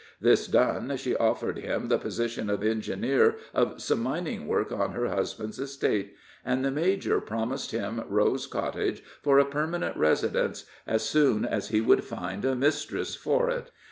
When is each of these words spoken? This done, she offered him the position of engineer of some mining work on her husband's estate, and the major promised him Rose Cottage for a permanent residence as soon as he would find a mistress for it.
This 0.19 0.47
done, 0.47 0.97
she 0.97 1.15
offered 1.15 1.59
him 1.59 1.87
the 1.87 1.99
position 1.99 2.49
of 2.49 2.63
engineer 2.63 3.35
of 3.53 3.79
some 3.83 4.01
mining 4.01 4.47
work 4.47 4.71
on 4.71 4.93
her 4.93 5.09
husband's 5.09 5.59
estate, 5.59 6.15
and 6.43 6.65
the 6.65 6.71
major 6.71 7.21
promised 7.21 7.69
him 7.69 8.03
Rose 8.09 8.47
Cottage 8.47 9.03
for 9.21 9.37
a 9.37 9.45
permanent 9.45 9.95
residence 9.95 10.65
as 10.87 11.03
soon 11.03 11.45
as 11.45 11.67
he 11.69 11.81
would 11.81 12.03
find 12.03 12.43
a 12.45 12.55
mistress 12.55 13.13
for 13.13 13.51
it. 13.51 13.69